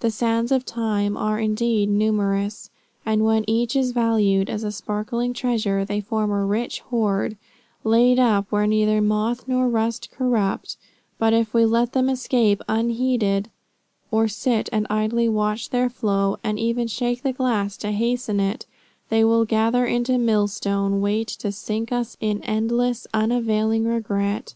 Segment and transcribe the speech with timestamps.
[0.00, 2.68] The sands of time are indeed numerous,
[3.06, 7.36] and when each is valued as a sparkling treasure, they form a rich hoard,
[7.84, 10.76] laid up where neither moth nor rust corrupt;
[11.16, 13.50] but if we let them escape unheeded,
[14.10, 18.66] or sit and idly watch their flow, and even shake the glass to hasten it,
[19.10, 24.54] they will gather into a millstone weight to sink us in endless, unavailing regret.